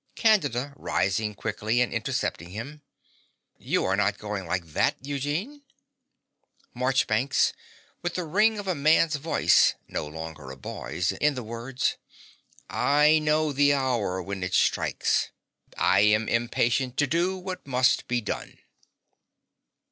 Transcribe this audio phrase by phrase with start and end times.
[0.15, 2.81] CANDIDA (rising quickly and intercepting him).
[3.59, 5.61] You are not going like that, Eugene?
[6.73, 7.53] MARCHBANKS
[8.01, 11.97] (with the ring of a man's voice no longer a boy's in the words).
[12.67, 15.29] I know the hour when it strikes.
[15.77, 18.57] I am impatient to do what must be done.